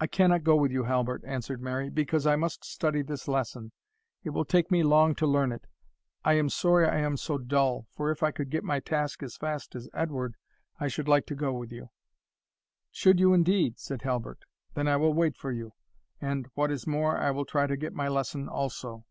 "I 0.00 0.06
cannot 0.06 0.44
go 0.44 0.54
with 0.54 0.70
you, 0.70 0.82
Halbert," 0.84 1.22
answered 1.24 1.62
Mary, 1.62 1.88
"because 1.88 2.26
I 2.26 2.36
must 2.36 2.62
study 2.62 3.00
this 3.00 3.26
lesson 3.26 3.72
it 4.22 4.28
will 4.34 4.44
take 4.44 4.70
me 4.70 4.82
long 4.82 5.14
to 5.14 5.26
learn 5.26 5.50
it 5.50 5.66
I 6.26 6.34
am 6.34 6.50
sorry 6.50 6.86
I 6.86 6.98
am 6.98 7.16
so 7.16 7.38
dull, 7.38 7.86
for 7.90 8.10
if 8.10 8.22
I 8.22 8.30
could 8.32 8.50
get 8.50 8.62
my 8.64 8.80
task 8.80 9.22
as 9.22 9.38
fast 9.38 9.74
as 9.74 9.88
Edward, 9.94 10.34
I 10.78 10.88
should 10.88 11.08
like 11.08 11.24
to 11.28 11.34
go 11.34 11.54
with 11.54 11.72
you." 11.72 11.88
"Should 12.90 13.18
you 13.18 13.32
indeed?" 13.32 13.78
said 13.78 14.02
Halbert; 14.02 14.40
"then 14.74 14.86
I 14.88 14.96
will 14.98 15.14
wait 15.14 15.38
for 15.38 15.50
you 15.50 15.72
and, 16.20 16.46
what 16.52 16.70
is 16.70 16.86
more, 16.86 17.16
I 17.16 17.30
will 17.30 17.46
try 17.46 17.66
to 17.66 17.78
get 17.78 17.94
my 17.94 18.08
lesson 18.08 18.46
also." 18.46 19.06